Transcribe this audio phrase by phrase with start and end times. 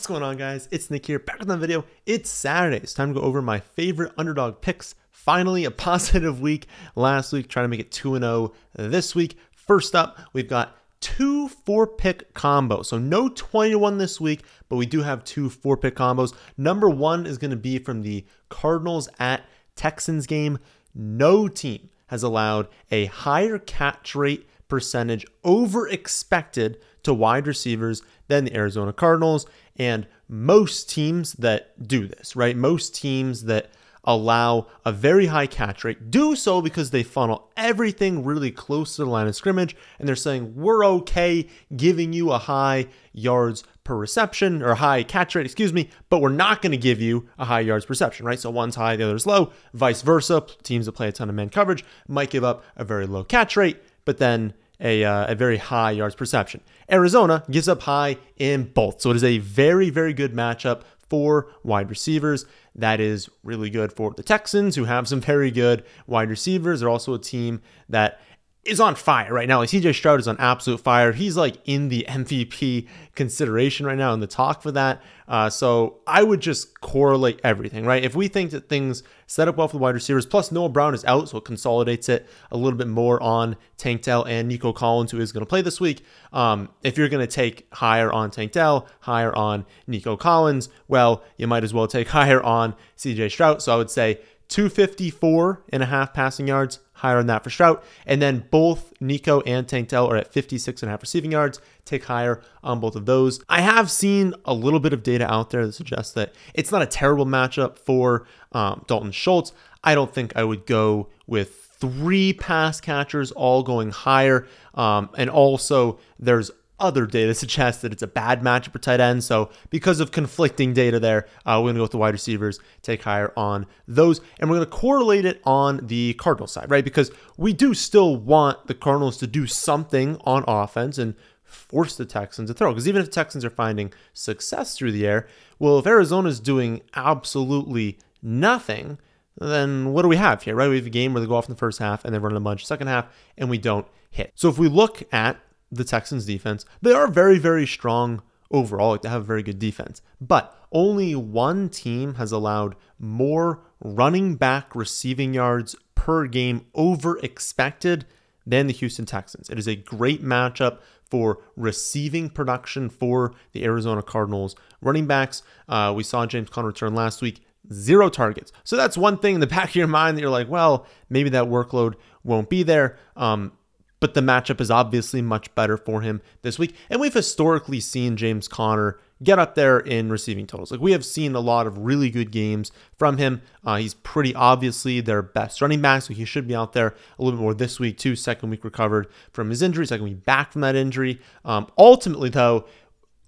[0.00, 0.66] What's going on, guys?
[0.70, 1.84] It's Nick here, back with another video.
[2.06, 2.78] It's Saturday.
[2.78, 4.94] It's time to go over my favorite underdog picks.
[5.10, 9.36] Finally, a positive week last week, trying to make it 2 0 this week.
[9.52, 12.86] First up, we've got two four pick combos.
[12.86, 14.40] So no 20 to 1 this week,
[14.70, 16.32] but we do have two four pick combos.
[16.56, 19.44] Number one is going to be from the Cardinals at
[19.76, 20.60] Texans game.
[20.94, 28.44] No team has allowed a higher catch rate percentage over expected to wide receivers than
[28.44, 29.46] the Arizona Cardinals.
[29.76, 32.56] And most teams that do this, right?
[32.56, 33.70] Most teams that
[34.04, 39.04] allow a very high catch rate do so because they funnel everything really close to
[39.04, 43.96] the line of scrimmage and they're saying we're okay giving you a high yards per
[43.96, 47.44] reception or high catch rate, excuse me, but we're not going to give you a
[47.44, 48.38] high yards per reception, right?
[48.38, 50.46] So one's high, the other's low, vice versa.
[50.62, 53.56] Teams that play a ton of man coverage might give up a very low catch
[53.56, 56.60] rate, but then a, uh, a very high yards perception.
[56.90, 59.00] Arizona gives up high in both.
[59.00, 62.46] So it is a very, very good matchup for wide receivers.
[62.74, 66.80] That is really good for the Texans, who have some very good wide receivers.
[66.80, 68.20] They're also a team that
[68.64, 69.58] is on fire right now.
[69.58, 71.12] Like CJ Stroud is on absolute fire.
[71.12, 75.00] He's like in the MVP consideration right now in the talk for that.
[75.26, 78.04] Uh, so I would just correlate everything, right?
[78.04, 80.92] If we think that things set up well for the wide receivers, plus Noah Brown
[80.92, 84.74] is out, so it consolidates it a little bit more on Tank Dell and Nico
[84.74, 86.04] Collins, who is going to play this week.
[86.32, 91.22] Um, if you're going to take higher on Tank Dell, higher on Nico Collins, well,
[91.38, 93.62] you might as well take higher on CJ Stroud.
[93.62, 97.82] So I would say 254 and a half passing yards, higher on that for Stroud.
[98.06, 101.60] And then both Nico and Tank Dell are at 56 and a half receiving yards.
[101.84, 103.42] Take higher on both of those.
[103.48, 106.82] I have seen a little bit of data out there that suggests that it's not
[106.82, 109.52] a terrible matchup for um, Dalton Schultz.
[109.82, 114.46] I don't think I would go with three pass catchers all going higher.
[114.74, 119.26] Um, and also, there's other data suggests that it's a bad matchup for tight ends.
[119.26, 122.58] So because of conflicting data there, uh, we're going to go with the wide receivers,
[122.82, 126.84] take higher on those, and we're going to correlate it on the Cardinals side, right?
[126.84, 132.04] Because we do still want the Cardinals to do something on offense and force the
[132.04, 132.72] Texans to throw.
[132.72, 135.26] Because even if the Texans are finding success through the air,
[135.58, 138.98] well, if Arizona's doing absolutely nothing,
[139.38, 140.68] then what do we have here, right?
[140.68, 142.36] We have a game where they go off in the first half and they run
[142.36, 143.06] a bunch second half,
[143.36, 144.32] and we don't hit.
[144.34, 145.38] So if we look at
[145.70, 146.64] the Texans defense.
[146.82, 148.98] They are very, very strong overall.
[148.98, 150.02] They have a very good defense.
[150.20, 158.06] But only one team has allowed more running back receiving yards per game over expected
[158.46, 159.50] than the Houston Texans.
[159.50, 164.54] It is a great matchup for receiving production for the Arizona Cardinals.
[164.80, 167.42] Running backs, uh, we saw James Conner return last week,
[167.72, 168.52] zero targets.
[168.64, 171.30] So that's one thing in the back of your mind that you're like, well, maybe
[171.30, 172.96] that workload won't be there.
[173.16, 173.52] Um,
[174.00, 176.74] but the matchup is obviously much better for him this week.
[176.88, 180.70] And we've historically seen James Conner get up there in receiving totals.
[180.70, 183.42] Like we have seen a lot of really good games from him.
[183.64, 187.22] Uh, he's pretty obviously their best running back, so he should be out there a
[187.22, 188.16] little bit more this week too.
[188.16, 191.20] Second week recovered from his injury, second week back from that injury.
[191.44, 192.64] Um, ultimately, though,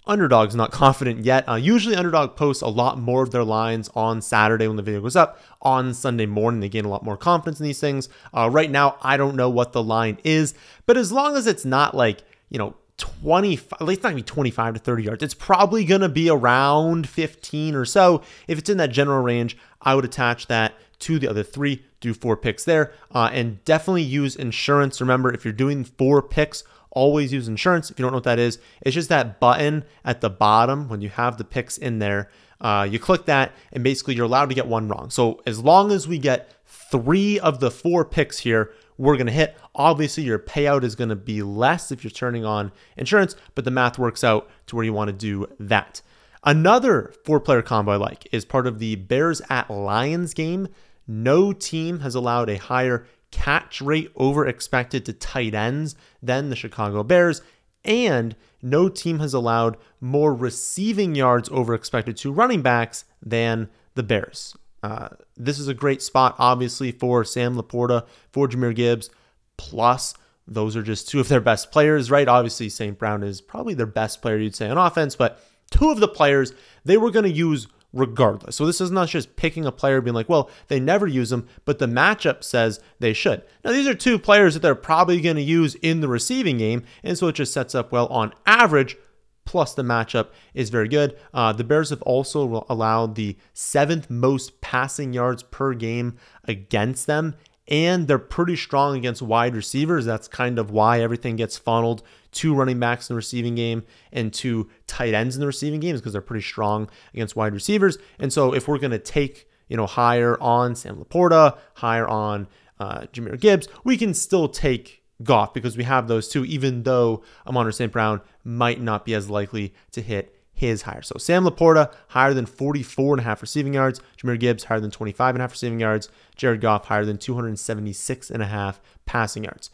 [0.07, 1.49] Underdog's not confident yet.
[1.49, 5.01] Uh, usually, Underdog posts a lot more of their lines on Saturday when the video
[5.01, 5.41] goes up.
[5.61, 8.09] On Sunday morning, they gain a lot more confidence in these things.
[8.37, 10.55] Uh, right now, I don't know what the line is,
[10.87, 14.75] but as long as it's not like, you know, 25, at least not be 25
[14.75, 15.23] to 30 yards.
[15.23, 18.23] It's probably gonna be around 15 or so.
[18.47, 22.15] If it's in that general range, I would attach that to the other three, do
[22.15, 25.01] four picks there, uh, and definitely use insurance.
[25.01, 27.91] Remember, if you're doing four picks, always use insurance.
[27.91, 31.01] If you don't know what that is, it's just that button at the bottom when
[31.01, 32.31] you have the picks in there.
[32.61, 35.11] Uh, you click that, and basically you're allowed to get one wrong.
[35.11, 39.33] So as long as we get three of the four picks here, we're going to
[39.33, 39.57] hit.
[39.75, 43.71] Obviously, your payout is going to be less if you're turning on insurance, but the
[43.71, 46.03] math works out to where you want to do that.
[46.45, 50.69] Another four player combo I like is part of the Bears at Lions game.
[51.07, 56.57] No team has allowed a higher catch rate over expected to tight ends than the
[56.57, 57.43] Chicago Bears,
[57.85, 64.05] and no team has allowed more receiving yards over expected to running backs than the
[64.05, 64.57] Bears.
[64.83, 69.11] Uh, this is a great spot, obviously, for Sam LaPorta, for Jahmyr Gibbs,
[69.57, 70.15] plus
[70.47, 72.29] those are just two of their best players, right?
[72.29, 72.99] Obviously, St.
[72.99, 75.41] Brown is probably their best player, you'd say, on offense, but
[75.71, 76.53] two of the players
[76.85, 78.57] they were going to use regardless.
[78.57, 81.47] So this is not just picking a player being like, well, they never use them,
[81.65, 83.43] but the matchup says they should.
[83.65, 86.85] Now, these are two players that they're probably going to use in the receiving game,
[87.03, 88.97] and so it just sets up well on average.
[89.45, 91.19] Plus, the matchup is very good.
[91.35, 97.35] Uh, the Bears have also allowed the seventh most passing yards per game against them
[97.69, 100.05] and they're pretty strong against wide receivers.
[100.05, 104.33] That's kind of why everything gets funneled to running backs in the receiving game and
[104.35, 107.99] to tight ends in the receiving games because they're pretty strong against wide receivers.
[108.19, 112.49] And so if we're going to take, you know, higher on Sam LaPorta, higher on
[112.81, 117.23] uh, Jahmyr Gibbs, we can still take Goff because we have those two, even though
[117.47, 117.93] Amon St.
[117.93, 120.35] Brown might not be as likely to hit
[120.69, 121.03] his higher.
[121.03, 124.91] So Sam LaPorta higher than 44 and a half receiving yards, Jahmyr Gibbs higher than
[124.91, 129.45] 25 and a half receiving yards, Jared Goff higher than 276 and a half passing
[129.45, 129.71] yards.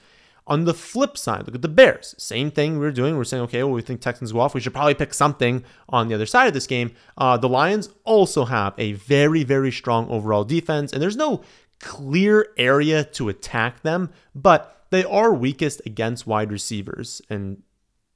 [0.47, 2.15] On the flip side, look at the Bears.
[2.17, 3.17] Same thing we are doing.
[3.17, 4.55] We're saying, okay, well, we think Texans go off.
[4.55, 6.93] We should probably pick something on the other side of this game.
[7.19, 11.43] Uh, the Lions also have a very, very strong overall defense, and there's no
[11.81, 17.21] clear area to attack them, but they are weakest against wide receivers.
[17.29, 17.63] And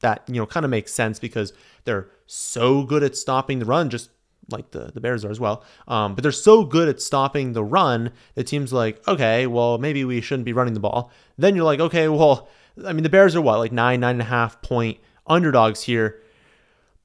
[0.02, 1.52] that, you know, kind of makes sense because
[1.84, 4.10] they're so good at stopping the run, just
[4.50, 5.64] like the, the Bears are as well.
[5.88, 10.04] Um, but they're so good at stopping the run that teams like, okay, well, maybe
[10.04, 11.10] we shouldn't be running the ball.
[11.38, 12.48] Then you're like, okay, well,
[12.84, 16.20] I mean, the Bears are what, like nine, nine and a half point underdogs here.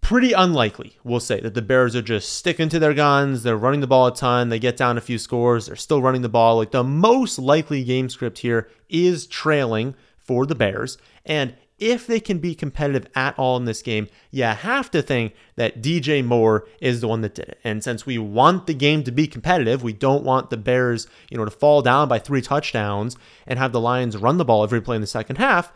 [0.02, 3.44] Pretty unlikely, we'll say, that the Bears are just sticking to their guns.
[3.44, 4.50] They're running the ball a ton.
[4.50, 5.66] They get down a few scores.
[5.66, 6.58] They're still running the ball.
[6.58, 10.98] Like the most likely game script here is trailing for the Bears.
[11.26, 15.34] And if they can be competitive at all in this game, you have to think
[15.56, 17.60] that DJ Moore is the one that did it.
[17.64, 21.38] And since we want the game to be competitive, we don't want the Bears, you
[21.38, 23.16] know, to fall down by three touchdowns
[23.46, 25.72] and have the Lions run the ball every play in the second half.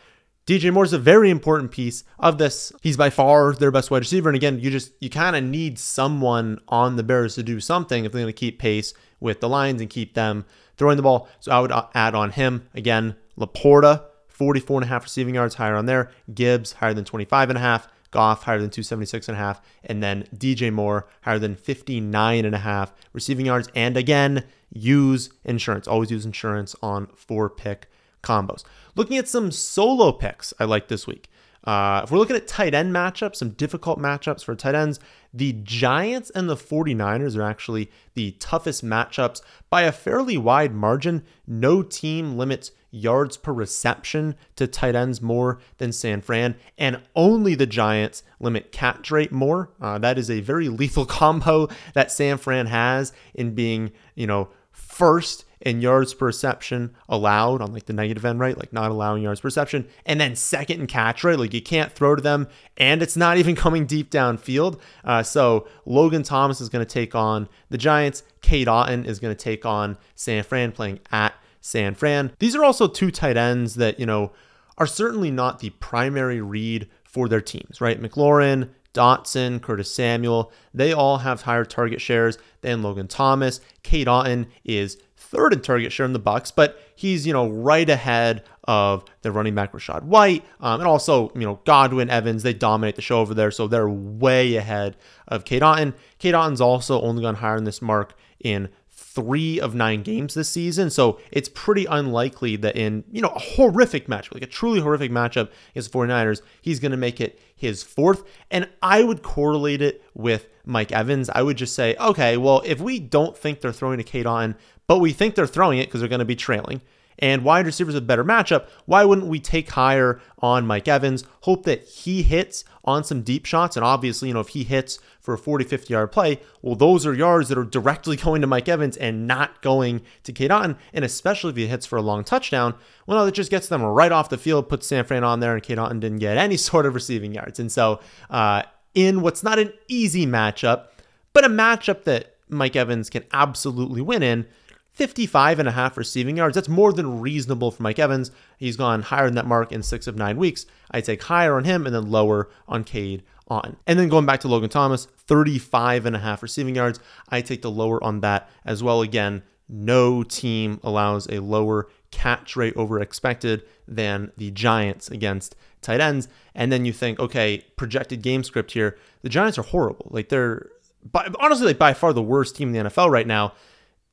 [0.48, 2.74] DJ Moore is a very important piece of this.
[2.82, 4.28] He's by far their best wide receiver.
[4.28, 8.06] And again, you just you kind of need someone on the Bears to do something
[8.06, 10.46] if they're going to keep pace with the Lions and keep them
[10.78, 11.30] throwing the ball.
[11.40, 14.06] So I would uh, add on him again, LaPorta
[14.42, 16.10] 44 and a half receiving yards higher on there.
[16.34, 17.88] Gibbs higher than 25 and a half.
[18.10, 19.62] Goff higher than 276 and a half.
[19.84, 23.70] And then DJ Moore higher than 59 and a half receiving yards.
[23.76, 25.88] And again, use insurance.
[25.88, 27.88] Always use insurance on four pick
[28.24, 28.64] combos.
[28.96, 31.30] Looking at some solo picks I like this week.
[31.64, 35.00] Uh, if we're looking at tight end matchups, some difficult matchups for tight ends,
[35.34, 41.24] the Giants and the 49ers are actually the toughest matchups by a fairly wide margin.
[41.46, 47.56] No team limits yards per reception to tight ends more than San Fran, and only
[47.56, 49.70] the Giants limit catch rate more.
[49.80, 54.50] Uh, that is a very lethal combo that San Fran has in being, you know,
[54.72, 58.58] first in yards per reception allowed on like the negative end, right?
[58.58, 59.88] Like not allowing yards per reception.
[60.06, 62.48] And then second in catch rate, like you can't throw to them
[62.78, 64.80] and it's not even coming deep downfield.
[65.04, 68.24] Uh, so Logan Thomas is going to take on the Giants.
[68.42, 72.32] Cade Otton is going to take on San Fran playing at San Fran.
[72.40, 74.32] These are also two tight ends that, you know,
[74.78, 78.02] are certainly not the primary read for their teams, right?
[78.02, 83.62] McLaurin, Dotson, Curtis Samuel, they all have higher target shares than Logan Thomas.
[83.84, 84.98] Cade Otton is
[85.32, 89.32] third in target share in the Bucs, but he's you know right ahead of the
[89.32, 92.44] running back Rachaad White, um, and also you know Godwin Evans.
[92.44, 94.98] They dominate the show over there, so they're way ahead
[95.28, 95.94] of Cade Otton.
[96.20, 98.70] Cade Otton's also only gone higher than this mark in
[99.14, 100.90] three of nine games this season.
[100.90, 105.12] So it's pretty unlikely that in, you know, a horrific matchup, like a truly horrific
[105.12, 108.24] matchup against the 49ers, he's going to make it his fourth.
[108.50, 111.30] And I would correlate it with Mike Evans.
[111.30, 114.56] I would just say, okay, well, if we don't think they're throwing a Cade Otton,
[114.92, 116.82] but we think they're throwing it because they're going to be trailing,
[117.18, 121.24] and wide receivers a better matchup, why wouldn't we take higher on Mike Evans?
[121.44, 123.78] Hope that he hits on some deep shots.
[123.78, 127.06] And obviously, you know, if he hits for a 40, 50 yard play, well, those
[127.06, 130.76] are yards that are directly going to Mike Evans and not going to Cade Otton.
[130.92, 132.76] And especially if he hits for a long touchdown,
[133.08, 135.54] well, no, that just gets them right off the field, puts San Fran on there,
[135.54, 137.62] and Cade Otton didn't get any sort of receiving yards.
[137.62, 138.64] And so, uh,
[138.94, 140.88] in what's not an easy matchup,
[141.32, 144.46] but a matchup that Mike Evans can absolutely win in,
[144.94, 146.56] 55 and a half receiving yards.
[146.56, 148.32] That's more than reasonable for Mike Evans.
[148.58, 150.66] He's gone higher than that mark in six of nine weeks.
[150.92, 153.78] I take higher on him and then lower on Cade Otton.
[153.88, 157.00] And then going back to Logan Thomas, 35 and a half receiving yards.
[157.30, 159.02] I take the lower on that as well.
[159.02, 166.02] Again, no team allows a lower catch rate over expected than the Giants against tight
[166.02, 166.28] ends.
[166.54, 168.98] And then you think, okay, projected game script here.
[169.22, 170.08] The Giants are horrible.
[170.12, 170.70] Like they're
[171.10, 173.54] by, honestly like by far the worst team in the NFL right now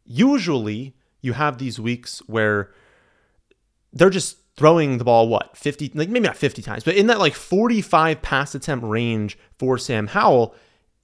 [0.08, 2.72] usually you have these weeks where
[3.92, 7.20] they're just throwing the ball what 50 like maybe not 50 times but in that
[7.20, 10.54] like 45 pass attempt range for Sam Howell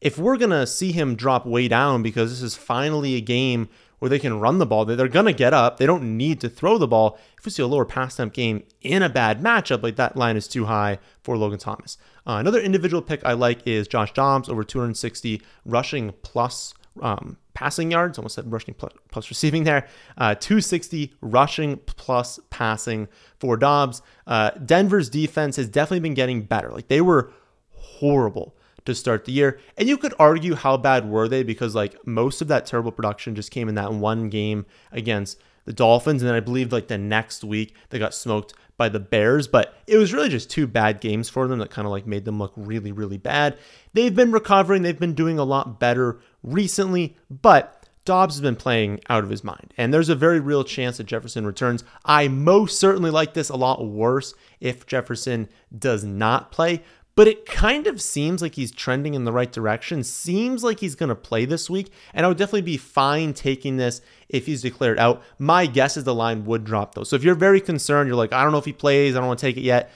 [0.01, 3.69] if we're going to see him drop way down because this is finally a game
[4.01, 6.49] where they can run the ball they're going to get up they don't need to
[6.49, 9.83] throw the ball if we see a lower pass attempt game in a bad matchup
[9.83, 11.99] like that line is too high for Logan Thomas.
[12.27, 17.91] Uh, another individual pick I like is Josh Dobbs over 260 rushing plus um, passing
[17.91, 19.87] yards, almost said rushing plus, receiving there.
[20.19, 23.09] Uh, 260 rushing plus passing
[23.39, 24.03] for Dobbs.
[24.27, 26.71] Uh, Denver's defense has definitely been getting better.
[26.71, 27.33] Like they were
[27.71, 29.59] horrible to start the year.
[29.79, 33.35] And you could argue how bad were they because like most of that terrible production
[33.35, 36.99] just came in that one game against the Dolphins and then I believe like the
[36.99, 41.01] next week they got smoked by the Bears, but it was really just two bad
[41.01, 43.59] games for them that kind of like made them look really really bad.
[43.93, 49.01] They've been recovering, they've been doing a lot better recently, but Dobbs has been playing
[49.09, 51.85] out of his mind, and there's a very real chance that Jefferson returns.
[52.05, 56.83] I most certainly like this a lot worse if Jefferson does not play,
[57.17, 60.03] but it kind of seems like he's trending in the right direction.
[60.03, 63.77] Seems like he's going to play this week, and I would definitely be fine taking
[63.77, 65.23] this if he's declared out.
[65.39, 67.05] My guess is the line would drop though.
[67.05, 69.29] So if you're very concerned, you're like, I don't know if he plays, I don't
[69.29, 69.91] want to take it yet.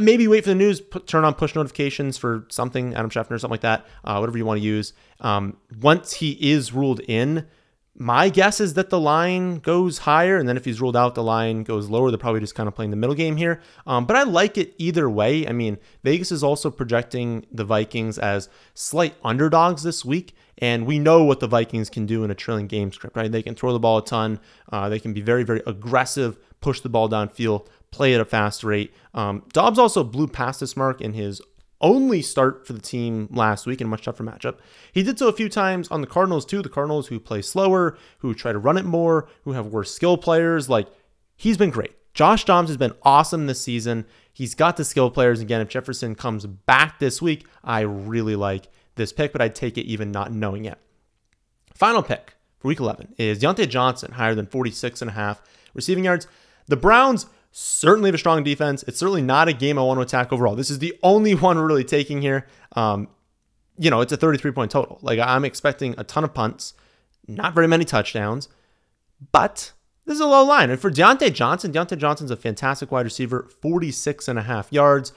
[0.00, 3.38] Maybe wait for the news, put, turn on push notifications for something, Adam Schefter, or
[3.38, 4.92] something like that, uh, whatever you want to use.
[5.20, 7.46] Um, once he is ruled in,
[8.00, 11.22] my guess is that the line goes higher, and then if he's ruled out, the
[11.22, 12.12] line goes lower.
[12.12, 13.60] They're probably just kind of playing the middle game here.
[13.88, 15.48] Um, but I like it either way.
[15.48, 21.00] I mean, Vegas is also projecting the Vikings as slight underdogs this week, and we
[21.00, 23.32] know what the Vikings can do in a trailing game script, right?
[23.32, 24.38] They can throw the ball a ton,
[24.70, 28.62] uh, they can be very, very aggressive, push the ball downfield, play at a fast
[28.62, 28.94] rate.
[29.12, 31.42] Um, Dobbs also blew past this mark in his
[31.80, 34.58] only start for the team last week in a much tougher matchup.
[34.92, 36.62] He did so a few times on the Cardinals too.
[36.62, 40.16] The Cardinals who play slower, who try to run it more, who have worse skill
[40.16, 40.68] players.
[40.68, 40.88] Like
[41.36, 41.92] he's been great.
[42.14, 44.04] Josh Dobbs has been awesome this season.
[44.32, 45.40] He's got the skill players.
[45.40, 49.78] Again, if Jefferson comes back this week, I really like this pick, but I'd take
[49.78, 50.78] it even not knowing it.
[51.74, 55.40] Final pick for week 11 is Diontae Johnson, higher than 46 and a half
[55.74, 56.26] receiving yards.
[56.66, 58.84] The Browns certainly have a strong defense.
[58.86, 60.54] It's certainly not a game I want to attack overall.
[60.54, 62.46] This is the only one really taking here.
[62.72, 63.08] Um,
[63.78, 64.98] you know, it's a 33 point total.
[65.02, 66.74] Like I'm expecting a ton of punts,
[67.26, 68.48] not very many touchdowns,
[69.32, 69.72] but
[70.04, 70.70] this is a low line.
[70.70, 75.12] And for Diontae Johnson, Diontae Johnson's a fantastic wide receiver, 46 and a half yards.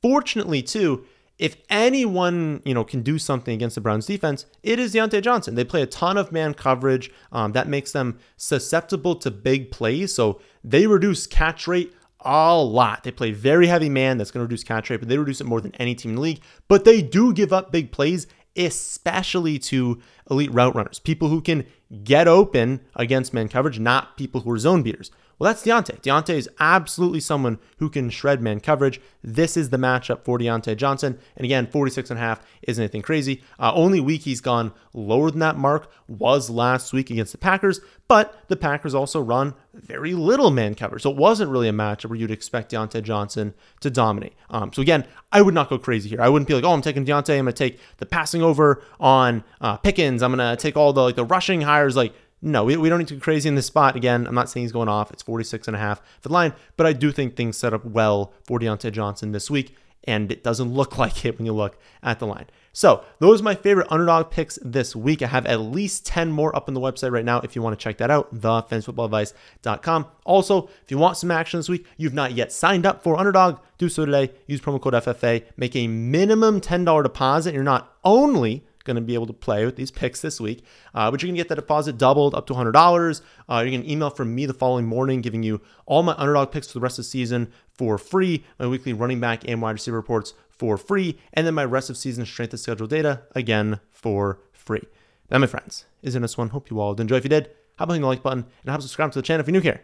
[0.00, 1.04] Fortunately, too,
[1.38, 5.54] if anyone you know can do something against the Browns defense, it is Diontae Johnson.
[5.54, 7.10] They play a ton of man coverage.
[7.32, 10.14] Um, that makes them susceptible to big plays.
[10.14, 13.04] So they reduce catch rate a lot.
[13.04, 14.18] They play very heavy man.
[14.18, 16.14] That's going to reduce catch rate, but they reduce it more than any team in
[16.16, 16.40] the league.
[16.68, 18.26] But they do give up big plays,
[18.56, 20.00] especially to
[20.30, 21.66] elite route runners, people who can
[22.02, 25.10] get open against man coverage, not people who are zone beaters.
[25.38, 26.00] Well, that's Diontae.
[26.00, 29.00] Diontae is absolutely someone who can shred man coverage.
[29.22, 31.18] This is the matchup for Diontae Johnson.
[31.36, 33.42] And again, 46 and a half isn't anything crazy.
[33.58, 37.80] Uh, only week he's gone lower than that mark was last week against the Packers,
[38.08, 41.02] but the Packers also run very little man coverage.
[41.02, 44.32] So it wasn't really a matchup where you'd expect Diontae Johnson to dominate.
[44.48, 46.22] Um, so again, I would not go crazy here.
[46.22, 47.38] I wouldn't be like, oh, I'm taking Diontae.
[47.38, 50.22] I'm going to take the passing over on uh, Pickens.
[50.22, 51.94] I'm going to take all the like the rushing hires.
[51.94, 53.96] Like no, we, we don't need to go crazy in this spot.
[53.96, 55.10] Again, I'm not saying he's going off.
[55.10, 57.84] It's 46 and a half for the line, but I do think things set up
[57.84, 61.78] well for Diontae Johnson this week, and it doesn't look like it when you look
[62.02, 62.46] at the line.
[62.76, 65.22] So those are my favorite underdog picks this week.
[65.22, 67.78] I have at least 10 more up on the website right now if you want
[67.78, 70.06] to check that out, thefantasyfootballadvice.com.
[70.26, 73.60] Also, if you want some action this week, you've not yet signed up for Underdog,
[73.78, 74.30] do so today.
[74.46, 77.54] Use promo code FFA, make a minimum $10 deposit.
[77.54, 80.64] You're not only going to be able to play with these picks this week.
[80.94, 83.20] Uh, but you're going to get the deposit doubled up to $100.
[83.48, 86.50] Uh, you're going to email from me the following morning, giving you all my underdog
[86.50, 89.72] picks for the rest of the season for free, my weekly running back and wide
[89.72, 93.80] receiver reports for free, and then my rest of season strength of schedule data again
[93.90, 94.82] for free.
[95.28, 96.50] That, my friends, is in this one.
[96.50, 97.16] Hope you all did enjoy.
[97.16, 99.48] If you did, about hitting the like button and about subscribe to the channel if
[99.48, 99.82] you're new here.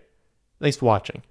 [0.61, 1.23] Thanks for watching.